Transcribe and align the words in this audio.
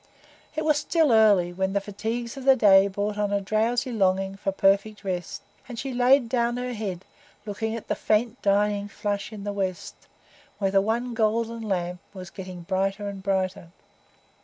It 0.55 0.65
was 0.65 0.79
still 0.79 1.11
early, 1.11 1.53
when 1.53 1.73
the 1.73 1.79
fatigues 1.79 2.35
of 2.35 2.43
the 2.43 2.55
day 2.55 2.87
brought 2.87 3.19
on 3.19 3.31
a 3.31 3.39
drowsy 3.39 3.91
longing 3.91 4.35
for 4.35 4.51
perfect 4.51 5.03
rest, 5.03 5.43
and 5.69 5.77
she 5.77 5.93
laid 5.93 6.27
down 6.27 6.57
her 6.57 6.73
head, 6.73 7.05
looking 7.45 7.75
at 7.75 7.87
the 7.87 7.93
faint, 7.93 8.41
dying 8.41 8.87
flush 8.87 9.31
in 9.31 9.43
the 9.43 9.53
west, 9.53 9.93
where 10.57 10.71
the 10.71 10.81
one 10.81 11.13
golden 11.13 11.61
lamp 11.61 11.99
was 12.15 12.31
getting 12.31 12.61
brighter 12.63 13.07
and 13.07 13.21
brighter. 13.21 13.67